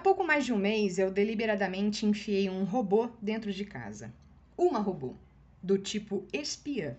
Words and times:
Há 0.00 0.02
pouco 0.02 0.24
mais 0.24 0.46
de 0.46 0.52
um 0.54 0.56
mês 0.56 0.98
eu 0.98 1.10
deliberadamente 1.10 2.06
enfiei 2.06 2.48
um 2.48 2.64
robô 2.64 3.10
dentro 3.20 3.52
de 3.52 3.66
casa. 3.66 4.10
Uma 4.56 4.78
robô, 4.78 5.14
do 5.62 5.76
tipo 5.76 6.26
espiã. 6.32 6.96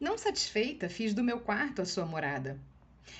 Não 0.00 0.18
satisfeita, 0.18 0.88
fiz 0.88 1.14
do 1.14 1.22
meu 1.22 1.38
quarto 1.38 1.80
a 1.80 1.84
sua 1.84 2.04
morada. 2.04 2.58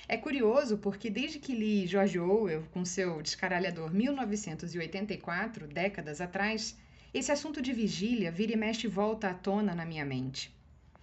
É 0.09 0.17
curioso 0.17 0.77
porque 0.77 1.09
desde 1.09 1.39
que 1.39 1.55
li 1.55 1.87
George 1.87 2.19
Orwell 2.19 2.65
com 2.73 2.83
seu 2.83 3.21
descaralhador 3.21 3.93
1984, 3.93 5.67
décadas 5.69 6.19
atrás, 6.19 6.77
esse 7.13 7.31
assunto 7.31 7.61
de 7.61 7.71
vigília 7.71 8.29
vira 8.29 8.51
e 8.51 8.57
mexe 8.57 8.87
volta 8.89 9.29
à 9.29 9.33
tona 9.33 9.73
na 9.73 9.85
minha 9.85 10.03
mente 10.03 10.53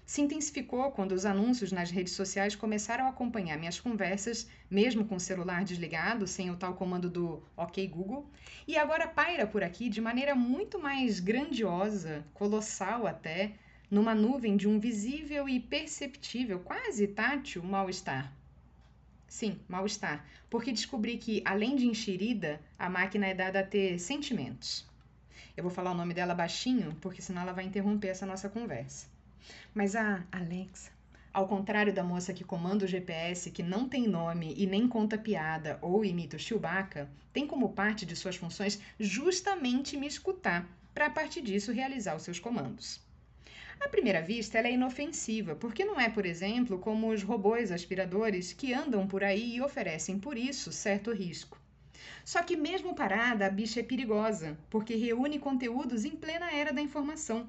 se 0.09 0.23
intensificou 0.23 0.91
quando 0.91 1.13
os 1.13 1.27
anúncios 1.27 1.71
nas 1.71 1.91
redes 1.91 2.15
sociais 2.15 2.57
começaram 2.57 3.05
a 3.05 3.11
acompanhar 3.11 3.59
minhas 3.59 3.79
conversas, 3.79 4.49
mesmo 4.71 5.05
com 5.05 5.17
o 5.17 5.21
celular 5.21 5.63
desligado, 5.65 6.27
sem 6.27 6.51
o 6.51 6.57
tal 6.57 6.73
comando 6.73 7.11
do 7.11 7.43
OK 7.55 7.87
Google, 7.87 8.27
e 8.67 8.79
agora 8.79 9.07
paira 9.07 9.47
por 9.47 9.63
aqui 9.63 9.91
de 9.91 10.01
maneira 10.01 10.35
muito 10.35 10.79
mais 10.79 11.21
grandiosa, 11.21 12.25
colossal 12.33 13.07
até, 13.07 13.53
numa 13.91 14.15
nuvem 14.15 14.57
de 14.57 14.67
um 14.67 14.81
visível 14.81 15.47
e 15.47 15.61
perceptível, 15.61 16.61
quase 16.61 17.07
tátil, 17.09 17.63
mal-estar. 17.63 18.33
Sim, 19.29 19.61
mal-estar, 19.69 20.25
porque 20.49 20.73
descobri 20.73 21.19
que, 21.19 21.43
além 21.45 21.77
de 21.77 21.87
enxerida, 21.87 22.63
a 22.79 22.89
máquina 22.89 23.27
é 23.27 23.35
dada 23.35 23.61
a 23.61 23.67
ter 23.67 23.99
sentimentos. 23.99 24.87
Eu 25.55 25.63
vou 25.63 25.71
falar 25.71 25.91
o 25.91 25.95
nome 25.95 26.15
dela 26.15 26.35
baixinho, 26.35 26.97
porque 26.99 27.21
senão 27.21 27.43
ela 27.43 27.53
vai 27.53 27.67
interromper 27.67 28.09
essa 28.09 28.25
nossa 28.25 28.49
conversa. 28.49 29.18
Mas 29.75 29.95
a 29.95 30.25
Alexa, 30.33 30.91
ao 31.33 31.47
contrário 31.47 31.93
da 31.93 32.03
moça 32.03 32.33
que 32.33 32.43
comanda 32.43 32.85
o 32.85 32.89
GPS, 32.89 33.51
que 33.51 33.63
não 33.63 33.89
tem 33.89 34.09
nome 34.09 34.55
e 34.57 34.67
nem 34.67 34.89
conta 34.89 35.17
piada 35.17 35.79
ou 35.81 36.05
imita 36.05 36.37
o 36.37 36.41
Chewbacca, 36.41 37.09
tem 37.33 37.47
como 37.47 37.73
parte 37.73 38.05
de 38.05 38.17
suas 38.17 38.37
funções 38.37 38.81
justamente 38.99 39.97
me 39.97 40.07
escutar, 40.07 40.69
para 40.93 41.07
a 41.07 41.11
partir 41.11 41.43
disso 41.43 41.71
realizar 41.71 42.17
os 42.17 42.23
seus 42.23 42.41
comandos. 42.41 43.01
À 43.79 43.89
primeira 43.89 44.21
vista, 44.21 44.59
ela 44.59 44.67
é 44.67 44.73
inofensiva, 44.73 45.55
porque 45.55 45.85
não 45.85 46.01
é, 46.01 46.09
por 46.09 46.27
exemplo, 46.27 46.79
como 46.81 47.11
os 47.13 47.23
robôs 47.23 47.71
aspiradores 47.71 48.53
que 48.53 48.75
andam 48.75 49.07
por 49.07 49.23
aí 49.23 49.55
e 49.55 49.63
oferecem 49.63 50.19
por 50.19 50.37
isso 50.37 50.73
certo 50.73 51.13
risco. 51.13 51.57
Só 52.25 52.43
que, 52.43 52.57
mesmo 52.57 52.97
parada, 52.97 53.47
a 53.47 53.51
bicha 53.51 53.79
é 53.79 53.83
perigosa, 53.85 54.59
porque 54.69 54.97
reúne 54.97 55.39
conteúdos 55.39 56.05
em 56.05 56.17
plena 56.17 56.51
era 56.51 56.73
da 56.73 56.81
informação 56.81 57.49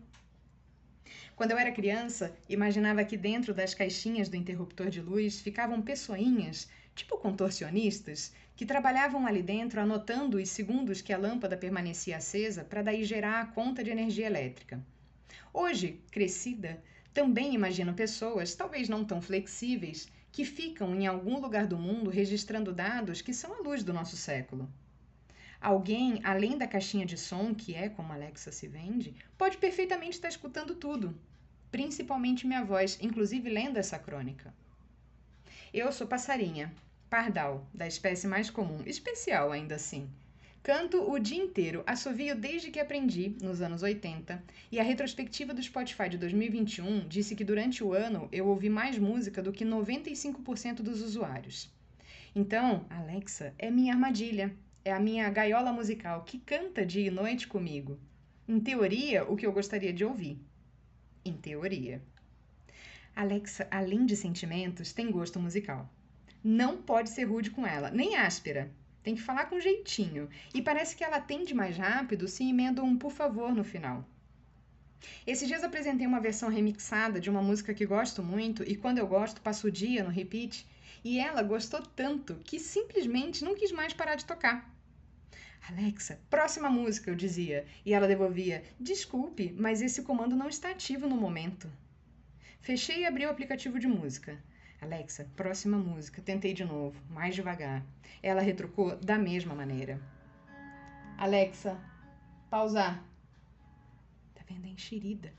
quando 1.40 1.52
eu 1.52 1.58
era 1.58 1.72
criança, 1.72 2.36
imaginava 2.50 3.02
que 3.06 3.16
dentro 3.16 3.54
das 3.54 3.74
caixinhas 3.74 4.28
do 4.28 4.36
interruptor 4.36 4.90
de 4.90 5.00
luz 5.00 5.40
ficavam 5.40 5.82
pessoinhas, 5.82 6.68
tipo 6.94 7.18
contorcionistas, 7.18 8.34
que 8.58 8.66
trabalhavam 8.66 9.26
ali 9.26 9.42
dentro 9.42 9.80
anotando 9.80 10.36
os 10.36 10.50
segundos 10.50 11.00
que 11.02 11.14
a 11.14 11.18
lâmpada 11.18 11.56
permanecia 11.56 12.18
acesa 12.18 12.66
para 12.66 12.82
daí 12.82 13.06
gerar 13.06 13.40
a 13.40 13.46
conta 13.46 13.82
de 13.82 13.90
energia 13.90 14.26
elétrica. 14.26 14.86
Hoje, 15.54 16.02
crescida, 16.12 16.84
também 17.14 17.56
imagino 17.56 17.94
pessoas, 17.94 18.54
talvez 18.54 18.90
não 18.90 19.06
tão 19.06 19.22
flexíveis, 19.22 20.10
que 20.34 20.44
ficam 20.44 20.94
em 20.94 21.08
algum 21.08 21.40
lugar 21.40 21.68
do 21.68 21.78
mundo 21.78 22.10
registrando 22.10 22.74
dados 22.74 23.22
que 23.22 23.34
são 23.34 23.54
a 23.54 23.62
luz 23.62 23.82
do 23.82 23.94
nosso 23.94 24.18
século. 24.18 24.70
Alguém, 25.62 26.22
além 26.24 26.58
da 26.58 26.66
caixinha 26.66 27.06
de 27.06 27.18
som, 27.18 27.54
que 27.54 27.76
é 27.76 27.90
como 27.90 28.14
a 28.14 28.16
Alexa 28.16 28.50
se 28.52 28.68
vende, 28.68 29.14
pode 29.38 29.58
perfeitamente 29.58 30.14
estar 30.14 30.30
escutando 30.30 30.74
tudo, 30.74 31.14
principalmente 31.70 32.48
minha 32.48 32.64
voz, 32.64 32.98
inclusive 33.02 33.50
lendo 33.50 33.78
essa 33.78 34.00
crônica. 34.00 34.54
Eu 35.74 35.92
sou 35.92 36.08
passarinha, 36.08 36.74
pardal, 37.10 37.68
da 37.74 37.86
espécie 37.86 38.26
mais 38.26 38.50
comum, 38.50 38.82
especial 38.86 39.52
ainda 39.52 39.76
assim. 39.76 40.10
Canto 40.64 41.10
o 41.10 41.20
dia 41.20 41.42
inteiro, 41.42 41.84
assovio 41.86 42.36
desde 42.36 42.72
que 42.72 42.80
aprendi, 42.80 43.36
nos 43.42 43.62
anos 43.62 43.84
80, 43.84 44.42
e 44.72 44.80
a 44.80 44.84
retrospectiva 44.84 45.54
do 45.54 45.62
Spotify 45.62 46.08
de 46.10 46.18
2021 46.18 47.08
disse 47.08 47.36
que 47.36 47.44
durante 47.44 47.84
o 47.84 47.94
ano 47.94 48.30
eu 48.32 48.48
ouvi 48.48 48.70
mais 48.70 48.98
música 48.98 49.42
do 49.42 49.52
que 49.52 49.66
95% 49.66 50.76
dos 50.76 51.02
usuários. 51.02 51.70
Então, 52.36 52.86
Alexa 52.90 53.54
é 53.58 53.72
minha 53.72 53.94
armadilha, 53.94 54.56
é 54.90 54.92
a 54.92 55.00
minha 55.00 55.30
gaiola 55.30 55.72
musical 55.72 56.24
que 56.24 56.40
canta 56.40 56.84
dia 56.84 57.06
e 57.06 57.12
noite 57.12 57.48
comigo. 57.48 58.00
Em 58.48 58.60
teoria, 58.60 59.24
o 59.24 59.36
que 59.36 59.46
eu 59.46 59.52
gostaria 59.52 59.94
de 59.94 60.04
ouvir. 60.04 60.44
Em 61.24 61.34
teoria. 61.34 62.02
Alexa, 63.16 63.68
além 63.70 64.04
de 64.04 64.16
sentimentos, 64.16 64.92
tem 64.92 65.12
gosto 65.12 65.40
musical. 65.40 65.88
Não 66.44 66.82
pode 66.82 67.12
ser 67.12 67.26
rude 67.26 67.52
com 67.52 67.68
ela, 67.68 67.92
nem 67.92 68.16
áspera. 68.16 68.72
Tem 69.04 69.14
que 69.14 69.22
falar 69.22 69.46
com 69.46 69.60
jeitinho. 69.60 70.28
E 70.56 70.60
parece 70.60 70.96
que 70.96 71.04
ela 71.04 71.18
atende 71.18 71.54
mais 71.54 71.78
rápido 71.78 72.28
se 72.28 72.50
emenda 72.50 72.82
um 72.82 72.98
por 72.98 73.12
favor 73.12 73.54
no 73.54 73.64
final. 73.64 74.04
Esses 75.28 75.48
dias 75.48 75.64
apresentei 75.64 76.08
uma 76.08 76.20
versão 76.20 76.50
remixada 76.50 77.20
de 77.20 77.30
uma 77.30 77.44
música 77.44 77.76
que 77.76 77.86
gosto 77.86 78.24
muito 78.24 78.64
e 78.64 78.76
quando 78.76 78.98
eu 78.98 79.06
gosto 79.06 79.40
passo 79.40 79.68
o 79.68 79.72
dia 79.72 80.04
no 80.04 80.10
repeat 80.10 80.66
e 81.04 81.20
ela 81.20 81.44
gostou 81.44 81.80
tanto 81.96 82.38
que 82.44 82.58
simplesmente 82.58 83.46
não 83.46 83.54
quis 83.54 83.72
mais 83.72 83.94
parar 83.94 84.16
de 84.16 84.26
tocar. 84.26 84.79
Alexa, 85.68 86.20
próxima 86.30 86.70
música, 86.70 87.12
eu 87.12 87.16
dizia, 87.16 87.66
e 87.86 87.94
ela 87.94 88.08
devolvia: 88.08 88.64
Desculpe, 88.80 89.54
mas 89.58 89.82
esse 89.82 90.02
comando 90.04 90.36
não 90.36 90.48
está 90.48 90.72
ativo 90.72 91.08
no 91.08 91.16
momento. 91.16 91.70
Fechei 92.62 93.02
e 93.02 93.06
abri 93.06 93.26
o 93.26 93.30
aplicativo 93.30 93.80
de 93.80 93.88
música. 93.88 94.42
Alexa, 94.82 95.30
próxima 95.36 95.78
música. 95.78 96.22
Tentei 96.22 96.54
de 96.54 96.64
novo, 96.64 97.02
mais 97.10 97.36
devagar. 97.36 97.86
Ela 98.24 98.42
retrucou 98.42 98.96
da 98.98 99.18
mesma 99.18 99.54
maneira. 99.54 100.02
Alexa, 101.18 101.78
pausar. 102.50 103.04
Tá 104.34 104.42
vendo? 104.48 104.66
É 104.66 104.70
enxerida. 104.70 105.34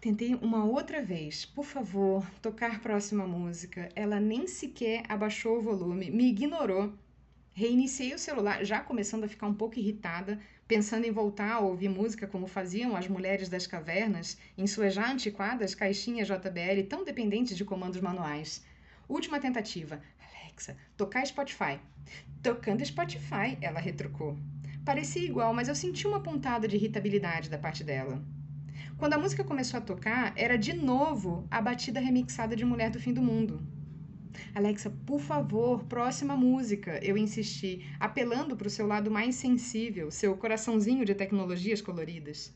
Tentei 0.00 0.34
uma 0.34 0.64
outra 0.64 1.00
vez, 1.00 1.44
por 1.46 1.64
favor, 1.64 2.28
tocar 2.42 2.80
próxima 2.80 3.26
música. 3.26 3.88
Ela 3.94 4.18
nem 4.18 4.46
sequer 4.46 5.04
abaixou 5.08 5.58
o 5.58 5.62
volume, 5.62 6.10
me 6.10 6.28
ignorou 6.28 6.92
Reiniciei 7.54 8.14
o 8.14 8.18
celular, 8.18 8.64
já 8.64 8.80
começando 8.80 9.24
a 9.24 9.28
ficar 9.28 9.46
um 9.46 9.52
pouco 9.52 9.78
irritada, 9.78 10.40
pensando 10.66 11.04
em 11.04 11.10
voltar 11.10 11.52
a 11.52 11.60
ouvir 11.60 11.90
música 11.90 12.26
como 12.26 12.46
faziam 12.46 12.96
as 12.96 13.06
mulheres 13.06 13.50
das 13.50 13.66
cavernas 13.66 14.38
em 14.56 14.66
suas 14.66 14.94
já 14.94 15.12
antiquadas 15.12 15.74
caixinhas 15.74 16.26
JBL 16.26 16.88
tão 16.88 17.04
dependentes 17.04 17.54
de 17.54 17.64
comandos 17.64 18.00
manuais. 18.00 18.64
Última 19.06 19.38
tentativa. 19.38 20.00
Alexa, 20.18 20.76
tocar 20.96 21.26
Spotify. 21.26 21.78
Tocando 22.42 22.84
Spotify, 22.86 23.58
ela 23.60 23.80
retrucou. 23.80 24.38
Parecia 24.82 25.22
igual, 25.22 25.52
mas 25.52 25.68
eu 25.68 25.74
senti 25.74 26.06
uma 26.06 26.22
pontada 26.22 26.66
de 26.66 26.76
irritabilidade 26.76 27.50
da 27.50 27.58
parte 27.58 27.84
dela. 27.84 28.24
Quando 28.96 29.12
a 29.12 29.18
música 29.18 29.44
começou 29.44 29.76
a 29.76 29.82
tocar, 29.82 30.32
era 30.36 30.56
de 30.56 30.72
novo 30.72 31.46
a 31.50 31.60
batida 31.60 32.00
remixada 32.00 32.56
de 32.56 32.64
Mulher 32.64 32.88
do 32.88 32.98
Fim 32.98 33.12
do 33.12 33.20
Mundo. 33.20 33.62
Alexa, 34.54 34.90
por 35.06 35.20
favor, 35.20 35.84
próxima 35.84 36.36
música, 36.36 36.98
eu 37.02 37.16
insisti, 37.16 37.86
apelando 37.98 38.56
para 38.56 38.66
o 38.66 38.70
seu 38.70 38.86
lado 38.86 39.10
mais 39.10 39.34
sensível, 39.36 40.10
seu 40.10 40.36
coraçãozinho 40.36 41.04
de 41.04 41.14
tecnologias 41.14 41.80
coloridas. 41.80 42.54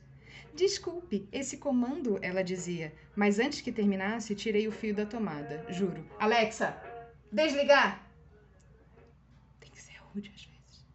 Desculpe, 0.55 1.29
esse 1.31 1.59
comando, 1.59 2.19
ela 2.23 2.43
dizia, 2.43 2.95
mas 3.15 3.39
antes 3.39 3.61
que 3.61 3.71
terminasse, 3.71 4.35
tirei 4.35 4.67
o 4.67 4.73
fio 4.73 4.95
da 4.95 5.05
tomada, 5.05 5.67
juro. 5.69 6.03
Alexa, 6.19 6.81
desligar! 7.31 8.03
Tem 9.61 9.71
que 9.71 9.81
ser 9.81 9.97
rude 10.15 10.33
às 10.35 10.45
vezes. 10.45 10.87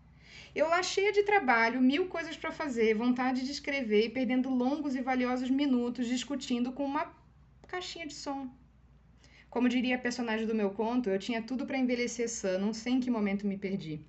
Eu 0.55 0.67
lá 0.67 0.81
cheia 0.81 1.11
de 1.13 1.23
trabalho, 1.23 1.79
mil 1.79 2.07
coisas 2.07 2.35
para 2.35 2.51
fazer, 2.51 2.95
vontade 2.95 3.45
de 3.45 3.51
escrever 3.51 4.05
e 4.05 4.09
perdendo 4.09 4.49
longos 4.49 4.95
e 4.95 5.01
valiosos 5.01 5.49
minutos 5.49 6.07
discutindo 6.07 6.71
com 6.71 6.83
uma 6.83 7.13
caixinha 7.67 8.07
de 8.07 8.13
som. 8.15 8.49
Como 9.51 9.67
diria 9.67 9.97
a 9.97 9.99
personagem 9.99 10.47
do 10.47 10.55
meu 10.55 10.69
conto, 10.69 11.09
eu 11.09 11.19
tinha 11.19 11.41
tudo 11.41 11.65
para 11.65 11.77
envelhecer 11.77 12.29
sã, 12.29 12.57
não 12.57 12.73
sei 12.73 12.93
em 12.93 12.99
que 13.01 13.11
momento 13.11 13.45
me 13.45 13.57
perdi. 13.57 13.99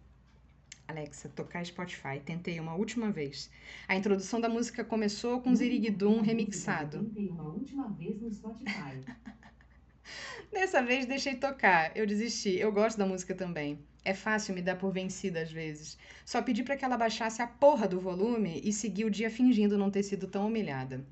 Alexa, 0.87 1.29
tocar 1.31 1.67
Spotify. 1.67 2.21
Tentei 2.25 2.61
uma 2.61 2.77
última 2.77 3.11
vez. 3.11 3.51
A 3.89 3.97
introdução 3.97 4.41
da 4.41 4.49
música 4.49 4.85
começou 4.85 5.41
com 5.41 5.53
Ziriguidum 5.53 6.21
remixado. 6.21 7.01
Tentei 7.01 7.29
uma 7.29 7.43
última 7.43 7.89
vez 7.91 8.21
no 8.21 8.33
Spotify. 8.33 9.01
Dessa 10.53 10.81
vez 10.81 11.07
deixei 11.07 11.35
tocar. 11.35 11.91
Eu 11.97 12.07
desisti. 12.07 12.57
Eu 12.57 12.71
gosto 12.71 12.97
da 12.97 13.05
música 13.05 13.35
também. 13.35 13.81
É 14.05 14.15
fácil 14.15 14.55
me 14.55 14.63
dar 14.63 14.77
por 14.77 14.93
vencida 14.93 15.43
às 15.43 15.51
vezes. 15.51 15.99
Só 16.25 16.41
pedi 16.41 16.63
para 16.63 16.77
que 16.77 16.85
ela 16.85 16.97
baixasse 16.97 17.43
a 17.43 17.49
porra 17.49 17.89
do 17.89 17.99
volume 17.99 18.61
e 18.63 18.73
seguir 18.73 19.07
o 19.07 19.11
dia 19.11 19.29
fingindo 19.29 19.77
não 19.77 19.91
ter 19.91 20.05
sido 20.05 20.29
tão 20.29 20.47
humilhada. 20.47 21.05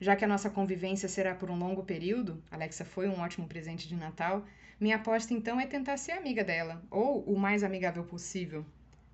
Já 0.00 0.14
que 0.14 0.24
a 0.24 0.28
nossa 0.28 0.50
convivência 0.50 1.08
será 1.08 1.34
por 1.34 1.50
um 1.50 1.58
longo 1.58 1.82
período, 1.82 2.42
Alexa 2.50 2.84
foi 2.84 3.08
um 3.08 3.20
ótimo 3.20 3.48
presente 3.48 3.88
de 3.88 3.96
Natal, 3.96 4.44
minha 4.78 4.96
aposta 4.96 5.32
então 5.32 5.58
é 5.58 5.66
tentar 5.66 5.96
ser 5.96 6.12
amiga 6.12 6.44
dela, 6.44 6.82
ou 6.90 7.22
o 7.24 7.38
mais 7.38 7.62
amigável 7.62 8.04
possível. 8.04 8.64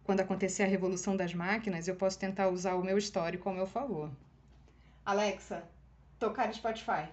Quando 0.03 0.21
acontecer 0.21 0.65
a 0.65 0.67
revolução 0.67 1.17
das 1.17 1.33
máquinas, 1.33 1.87
eu 1.87 1.95
posso 1.95 2.19
tentar 2.19 2.49
usar 2.49 2.75
o 2.75 2.83
meu 2.83 2.99
histórico 2.99 3.49
ao 3.49 3.55
meu 3.55 3.67
favor. 3.67 4.11
Alexa, 5.05 5.63
tocar 6.19 6.53
Spotify. 6.53 7.09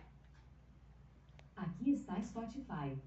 Aqui 1.56 1.92
está 1.92 2.20
Spotify. 2.24 2.98